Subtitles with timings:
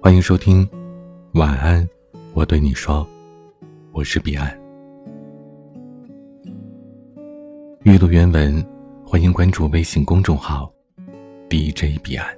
[0.00, 0.66] 欢迎收听，
[1.34, 1.86] 晚安，
[2.32, 3.04] 我对你说，
[3.90, 4.56] 我是彼岸。
[7.82, 8.64] 阅读原文，
[9.04, 10.72] 欢迎关注微信公众号
[11.50, 12.28] DJ 彼岸。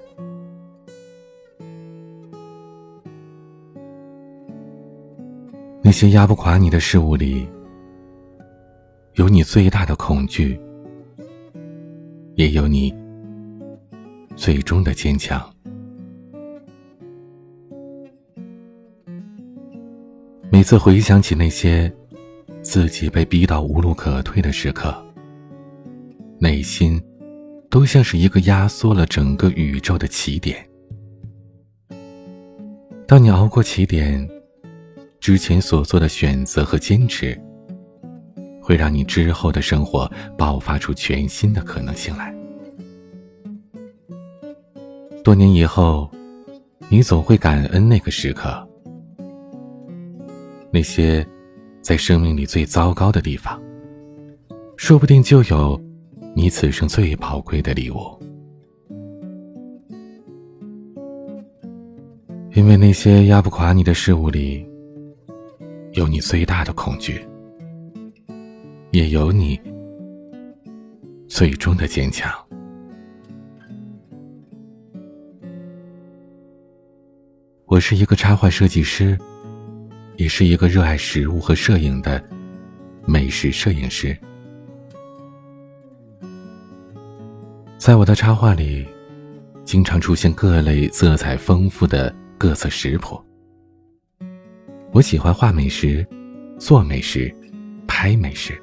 [5.82, 7.46] 那些压不垮你的事物里，
[9.16, 10.58] 有你最大的恐惧，
[12.36, 12.92] 也有你
[14.34, 15.38] 最终的坚强。
[20.60, 21.91] 每次回想起那些
[22.60, 24.95] 自己被逼到无路可退的时刻，
[26.38, 27.02] 内心
[27.70, 30.62] 都像是一个压缩了整个宇宙的起点。
[33.09, 34.28] 当你熬过起点，
[35.18, 37.34] 之前所做的选择和坚持，
[38.60, 42.34] 会让你之后的生活爆发出全新的可能性来。
[45.24, 46.10] 多年以后，
[46.90, 48.68] 你总会感恩那个时刻，
[50.73, 51.26] 那些
[51.80, 53.60] 在生命里最糟糕的地方，
[54.76, 55.80] 说不定就有
[56.35, 57.96] 你此生最宝贵的礼物。
[62.54, 64.66] 因为那些压不垮你的事物里。
[65.94, 67.21] 有你最大的恐惧，
[68.93, 69.60] 也有你
[71.26, 72.32] 最终的坚强。
[77.66, 79.19] 我是一个插画设计师，
[80.21, 82.22] 也是一个热爱食物和摄影的
[83.06, 84.15] 美食摄影师。
[87.78, 88.87] 在我的插画里，
[89.65, 93.19] 经常出现各类色彩丰富的各色食谱。
[94.93, 96.06] 我喜欢画美食，
[96.59, 97.34] 做美食，
[97.87, 98.60] 拍美食，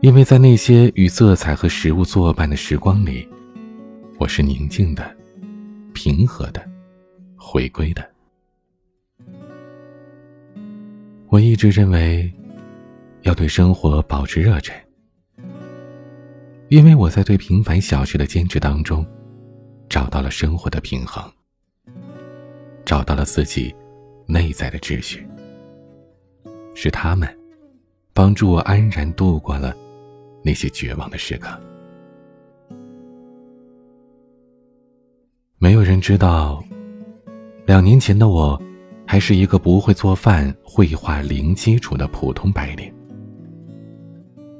[0.00, 3.28] 因为在那些与色彩和食物作伴的时光里，
[4.16, 5.12] 我是宁静的、
[5.92, 6.64] 平和的、
[7.36, 8.09] 回归的。
[11.30, 12.30] 我一直认为，
[13.22, 14.74] 要对生活保持热忱，
[16.68, 19.06] 因为我在对平凡小事的坚持当中，
[19.88, 21.24] 找到了生活的平衡，
[22.84, 23.74] 找到了自己。
[24.26, 25.26] 内在的秩序，
[26.72, 27.28] 是他们
[28.12, 29.74] 帮助我安然度过了
[30.44, 31.50] 那些绝望的时刻。
[35.58, 36.62] 没有人知道，
[37.66, 38.56] 两年前的我，
[39.10, 42.94] 还是一个不会做饭、绘画零基础的普通白领，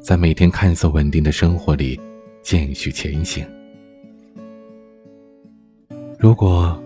[0.00, 1.96] 在每天看似稳定的生活里
[2.42, 3.46] 渐续前行。
[6.18, 6.76] 如果。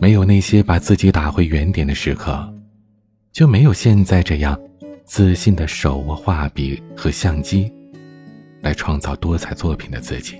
[0.00, 2.54] 没有那些把自己打回原点的时刻，
[3.32, 4.56] 就没有现在这样
[5.04, 7.68] 自信的手握画笔和相机，
[8.60, 10.36] 来创造多彩作品的自己。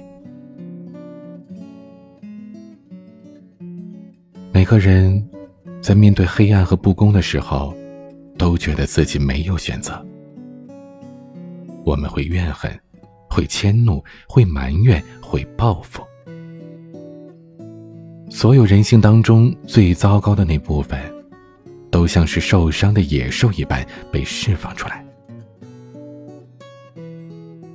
[4.53, 5.29] 每个人
[5.81, 7.75] 在面对黑暗和不公的时候，
[8.37, 10.05] 都觉得自己没有选择。
[11.85, 12.71] 我们会怨恨，
[13.31, 16.03] 会迁怒，会埋怨，会报复。
[18.31, 21.01] 所有人性当中最糟糕的那部分，
[21.91, 25.03] 都像是受伤的野兽一般被释放出来。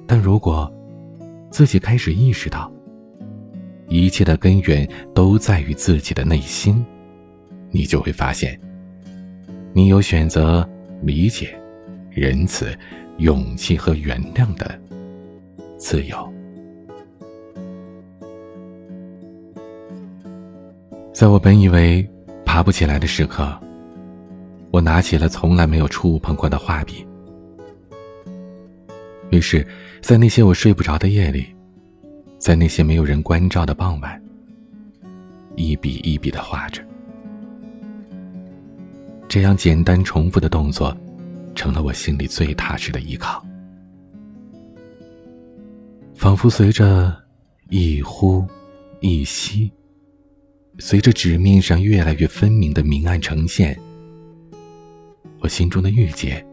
[0.06, 0.72] 但如果
[1.50, 2.72] 自己开始意识到，
[3.88, 6.86] 一切的根源都在于自己的内心，
[7.74, 8.58] 你就会发现，
[9.74, 10.68] 你有选择
[11.02, 11.60] 理解、
[12.12, 12.72] 仁慈、
[13.18, 14.80] 勇气和原谅的
[15.76, 16.34] 自由。
[21.12, 22.08] 在我本以为
[22.46, 23.60] 爬不起来的时刻，
[24.70, 27.04] 我拿起了从来没有触碰过的画笔。
[29.32, 29.66] 于是，
[30.00, 31.48] 在那些我睡不着的夜里，
[32.38, 34.22] 在那些没有人关照的傍晚，
[35.56, 36.84] 一笔一笔的画着。
[39.34, 40.96] 这样简单重复的动作，
[41.56, 43.44] 成了我心里最踏实的依靠。
[46.14, 47.12] 仿佛随着
[47.72, 48.46] 一呼
[49.00, 49.72] 一吸。
[50.78, 53.76] 随着纸面上越来越分明的明暗呈现，
[55.40, 56.46] 我心中的郁结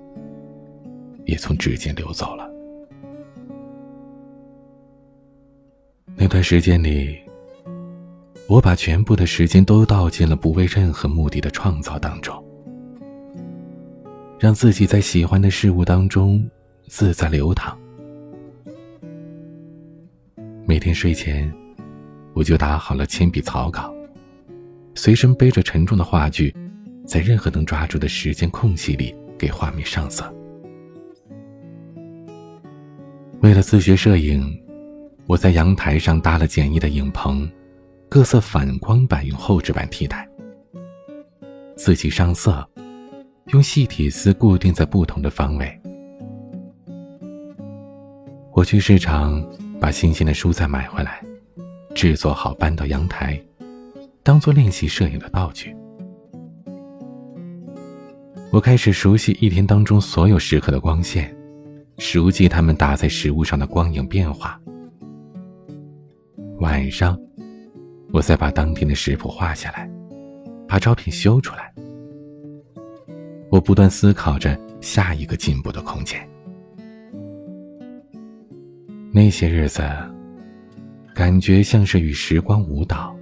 [1.26, 2.50] 也从指尖流走了。
[6.16, 7.18] 那段时间里，
[8.48, 12.42] 我把全部的时间都倒进了不为任何目的的创造当中，
[14.40, 16.42] 让自己在喜欢的事物当中
[16.88, 17.78] 自在流淌。
[20.64, 21.52] 每天睡前，
[22.32, 23.94] 我就打好了铅笔草稿。
[24.94, 26.54] 随身背着沉重的画具，
[27.04, 30.24] 在任何能抓住的时间空隙里给画面上色。
[33.42, 34.58] 为了自学摄影，
[35.26, 37.46] 我在阳台上搭了简易的影棚，
[38.08, 40.26] 各色反光板用厚纸板替代，
[41.76, 42.66] 自己上色，
[43.52, 45.80] 用细铁丝固定在不同的方位。
[48.52, 49.44] 我去市场
[49.80, 51.22] 把新鲜的蔬菜买回来，
[51.94, 53.40] 制作好搬到阳台，
[54.22, 55.74] 当做练习摄影的道具。
[58.52, 61.34] 我开始熟悉一天当中所有时刻的光线，
[61.98, 64.60] 熟记它们打在食物上的光影变化。
[66.58, 67.18] 晚上。
[68.12, 69.88] 我再把当天的食谱画下来，
[70.66, 71.72] 把照片修出来。
[73.50, 76.26] 我不断思考着下一个进步的空间。
[79.12, 79.82] 那些日子，
[81.14, 83.14] 感觉像是与时光舞蹈。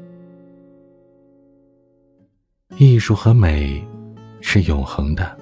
[2.77, 3.83] 艺术和美
[4.43, 5.37] 是永恒的，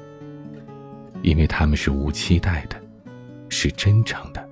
[1.22, 2.80] 因为它们是无期待的，
[3.48, 4.48] 是真诚的，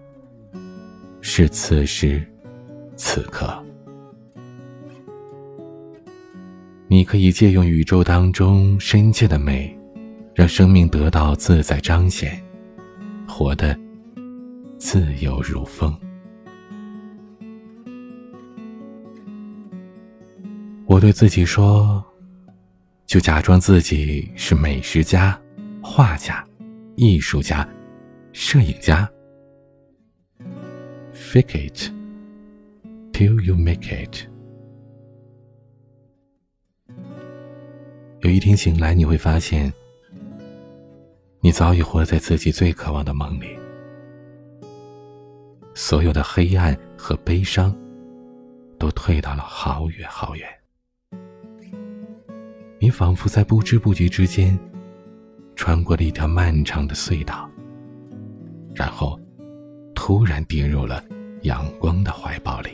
[1.21, 2.23] 是此时
[2.97, 3.57] 此刻。
[6.89, 9.75] 你可以借用宇宙当中深切的美，
[10.35, 12.43] 让生命得到自在彰显，
[13.29, 13.79] 活得
[14.79, 15.97] 自由如风。
[20.87, 22.05] 我对自己说，
[23.07, 25.41] 就假装自己是美食家、
[25.81, 26.45] 画家、
[26.97, 27.67] 艺术家、
[28.33, 29.09] 摄影家。
[31.15, 31.91] Fake it
[33.13, 34.27] till you make it。
[38.21, 39.73] 有一天醒来，你会发现，
[41.44, 43.49] 你早已活在自己最渴望的梦里。
[45.75, 47.76] 所有的黑暗和悲伤，
[48.79, 50.49] 都退到了好远好远。
[52.79, 54.58] 你仿佛在不知不觉之间，
[55.55, 57.46] 穿过了一条漫长的隧道，
[58.75, 59.20] 然后，
[59.94, 61.05] 突然跌入了
[61.43, 62.70] 阳光的怀抱里。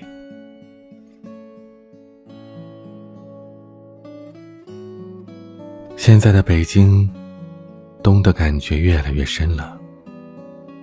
[5.96, 7.10] 现在的北京，
[8.02, 9.78] 冬的感觉越来越深了，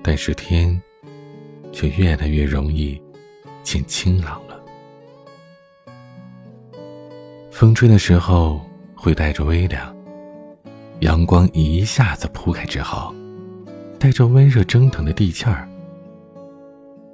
[0.03, 0.79] 但是天
[1.71, 3.01] 却越来越容易
[3.63, 4.61] 见清朗了。
[7.51, 8.61] 风吹的时候
[8.95, 9.95] 会带着微凉，
[10.99, 13.11] 阳光一下子铺开之后，
[13.99, 15.67] 带着温热蒸腾的地气儿，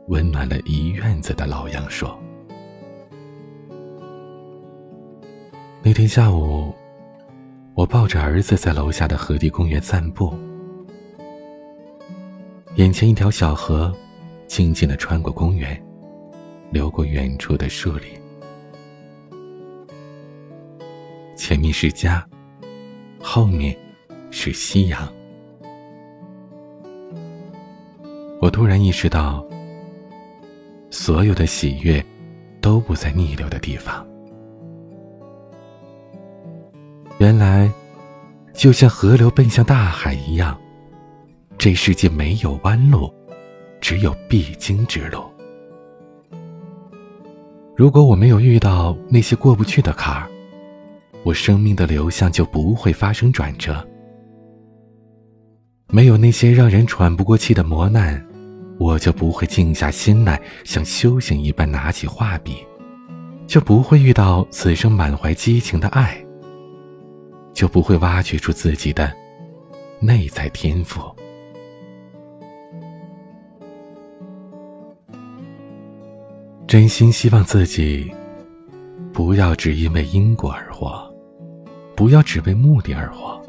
[0.09, 2.19] 温暖了一院子的老杨说
[5.81, 6.75] ：“那天下午。”
[7.75, 10.31] 我抱着儿子在楼下的河堤公园散步，
[12.75, 13.91] 眼前一条小河，
[14.45, 15.83] 静静的穿过公园，
[16.71, 18.07] 流过远处的树林。
[21.35, 22.23] 前面是家，
[23.19, 23.75] 后面
[24.29, 25.11] 是夕阳。
[28.39, 29.43] 我突然意识到，
[30.91, 32.05] 所有的喜悦，
[32.61, 34.05] 都不在逆流的地方。
[37.23, 37.71] 原来，
[38.53, 40.59] 就像河流奔向大海一样，
[41.57, 43.09] 这世界没有弯路，
[43.79, 45.23] 只有必经之路。
[47.77, 50.29] 如果我没有遇到那些过不去的坎儿，
[51.23, 53.87] 我生命的流向就不会发生转折。
[55.87, 58.21] 没有那些让人喘不过气的磨难，
[58.77, 62.57] 我就不会静下心来像修行一般拿起画笔，
[63.47, 66.21] 就不会遇到此生满怀激情的爱。
[67.54, 69.14] 就不会挖掘出自己的
[70.00, 71.02] 内在天赋。
[76.68, 78.12] 真心希望自己
[79.14, 81.07] 不要只因为因果而活，
[81.95, 83.40] 不要只为目的而活，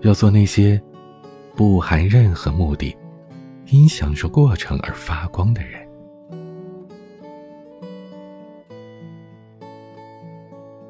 [0.00, 0.80] 要做那些
[1.54, 2.96] 不含任何目的，
[3.66, 5.83] 因享受过程而发光的人。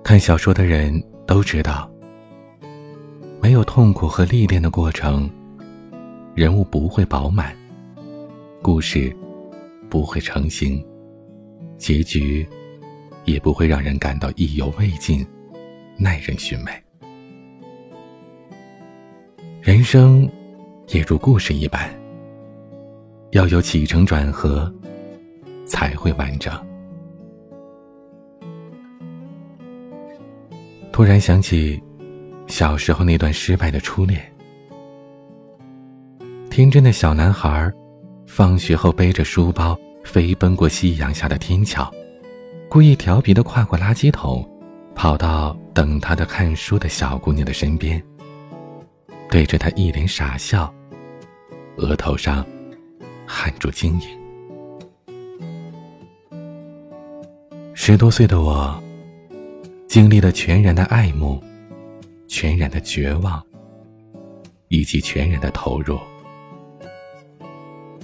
[0.05, 1.91] 看小说的人都知道，
[3.41, 5.29] 没有痛苦和历练的过程，
[6.35, 7.57] 人物不会饱满，
[8.61, 9.11] 故事
[9.89, 10.85] 不会成型，
[11.79, 12.47] 结局
[13.25, 15.27] 也不会让人感到意犹未尽、
[15.97, 16.73] 耐人寻味。
[19.63, 20.31] 人生
[20.89, 21.89] 也如故事一般，
[23.31, 24.71] 要有起承转合，
[25.65, 26.55] 才会完整。
[30.95, 31.83] 突然想起
[32.47, 34.33] 小时候那段失败的初恋，
[36.49, 37.69] 天真的小男孩，
[38.29, 41.93] 放学后背着书包飞奔过夕阳下的天桥，
[42.69, 44.49] 故意调皮的跨过垃圾桶，
[44.95, 48.01] 跑到等他的看书的小姑娘的身边，
[49.29, 50.73] 对着她一脸傻笑，
[51.79, 52.47] 额头上
[53.27, 54.09] 汗珠晶莹。
[57.75, 58.81] 十多岁的我，
[59.95, 61.41] 经历了全然的爱慕，
[62.27, 63.41] 全然的绝望，
[64.67, 65.97] 以及全然的投入，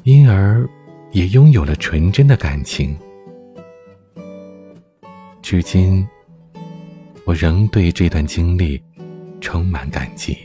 [0.05, 0.65] 因而
[1.11, 2.97] 也拥有了纯真的感情。
[5.43, 6.07] 至今，
[7.25, 8.81] 我仍对这段经历
[9.41, 10.39] 充满感激。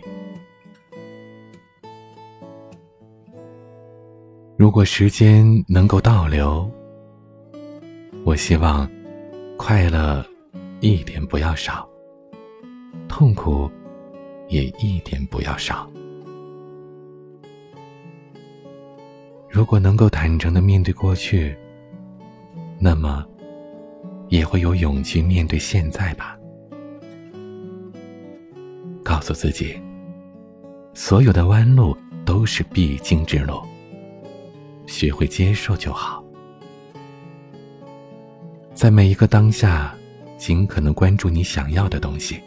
[4.58, 6.68] 如果时间能够倒流，
[8.24, 8.90] 我希望。
[9.58, 10.26] 快乐
[10.86, 11.90] 一点不要少，
[13.08, 13.68] 痛苦
[14.48, 15.90] 也一点不要少。
[19.50, 21.58] 如果能够坦诚的面对过去，
[22.78, 23.26] 那么
[24.28, 26.38] 也会有勇气面对现在吧。
[29.04, 29.82] 告诉自己，
[30.94, 33.60] 所有的弯路都是必经之路，
[34.86, 36.24] 学会接受就好。
[38.76, 39.96] 在每一个当下，
[40.38, 42.42] 尽可能关注你想要的东西，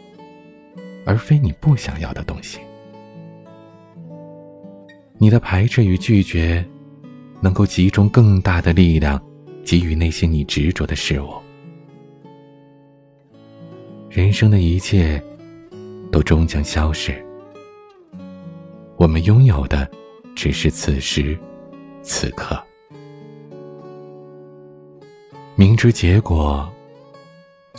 [1.05, 2.59] 而非你不想要的东西。
[5.17, 6.65] 你的排斥与拒绝，
[7.41, 9.21] 能够集中更大的力量，
[9.65, 11.33] 给予那些你执着的事物。
[14.09, 15.21] 人生的一切，
[16.11, 17.13] 都终将消逝。
[18.97, 19.89] 我们拥有的，
[20.35, 21.37] 只是此时，
[22.01, 22.61] 此刻。
[25.55, 26.71] 明知结果，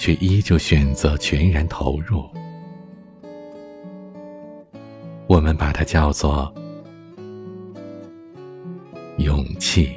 [0.00, 2.24] 却依旧选择全然投入。
[5.26, 6.50] 我们把它叫做
[9.18, 9.92] 勇气。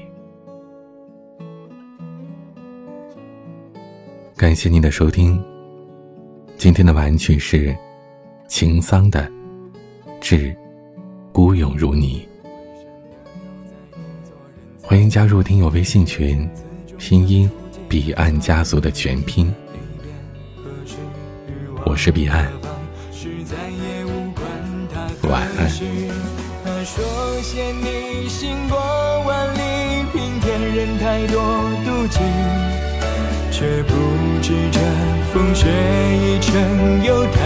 [4.35, 5.41] 感谢您的收听，
[6.57, 7.73] 今天的玩曲是
[8.49, 9.21] 秦桑的
[10.19, 10.53] 《致
[11.31, 12.27] 孤勇如你》。
[14.85, 16.45] 欢迎加入听友微信群，
[16.97, 17.49] 拼音。
[17.89, 19.53] 彼岸家族的全拼，
[21.93, 22.51] 我是彼岸，
[25.29, 25.69] 晚安。
[26.65, 27.05] 他说
[27.43, 28.79] 嫌你行过
[29.27, 29.59] 万里，
[30.11, 31.39] 平添人太多
[31.85, 32.17] 妒忌，
[33.51, 33.93] 却不
[34.41, 34.79] 知这
[35.31, 37.37] 风雪一程有太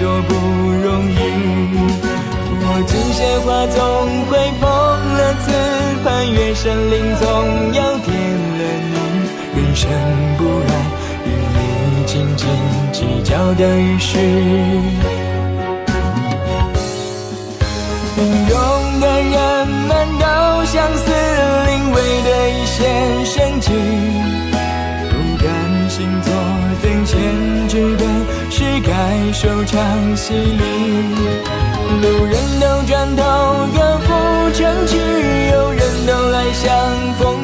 [0.00, 1.14] 多不容易。
[2.58, 3.78] 我今些话总
[4.26, 4.66] 会碰
[5.14, 5.46] 了瓷
[6.02, 8.10] 盘，越山林总要点
[8.58, 8.98] 了你。
[9.54, 9.88] 人生
[10.38, 10.70] 不爱
[13.42, 14.16] 计较的于事，
[18.14, 20.24] 平庸的人们都
[20.64, 21.10] 相似，
[21.66, 23.72] 临危的一线生机，
[25.10, 26.32] 不甘心坐
[26.82, 27.18] 等闲，
[27.68, 28.06] 只等
[28.48, 30.62] 是该收场戏里。
[32.00, 33.22] 路人都转头
[33.74, 34.08] 各赴
[34.54, 34.96] 城去，
[35.52, 36.70] 有人都来相
[37.18, 37.41] 逢